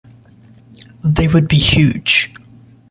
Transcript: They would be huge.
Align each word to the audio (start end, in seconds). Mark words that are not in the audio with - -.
They 1.03 1.27
would 1.27 1.47
be 1.47 1.57
huge. 1.57 2.33